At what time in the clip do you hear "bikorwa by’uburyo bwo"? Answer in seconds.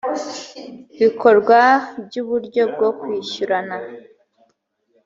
0.99-2.89